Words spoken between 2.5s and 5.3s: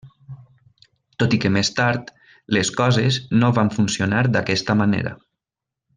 les coses no van funcionar d'aquesta manera.